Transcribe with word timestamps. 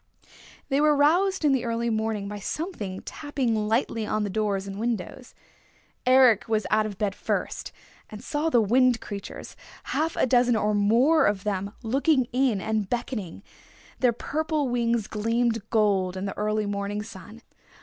They 0.69 0.81
were 0.81 0.95
roused 0.95 1.45
early 1.45 1.85
in 1.87 1.93
the 1.95 1.95
morning 2.01 2.27
by 2.27 2.39
something 2.39 3.01
tapping 3.03 3.53
lightly 3.67 4.03
on 4.03 4.23
the 4.23 4.31
doors 4.31 4.65
and 4.65 4.79
windows. 4.79 5.35
Eric 6.07 6.49
was 6.49 6.65
out 6.71 6.87
of 6.87 6.97
bed 6.97 7.13
first, 7.13 7.71
and 8.09 8.23
saw 8.23 8.49
the 8.49 8.61
Wind 8.63 8.99
Creatures, 8.99 9.55
half 9.83 10.15
a 10.15 10.25
dozen 10.25 10.55
or 10.55 10.73
more 10.73 11.27
of 11.27 11.43
them, 11.43 11.75
looking 11.83 12.25
in 12.33 12.59
and 12.59 12.89
beckoning. 12.89 13.43
Their 13.99 14.11
purple 14.11 14.69
wings 14.69 15.05
gleamed 15.05 15.69
gold 15.69 16.17
in 16.17 16.25
the 16.25 16.35
early 16.35 16.65
morning 16.65 17.03
sun. 17.03 17.43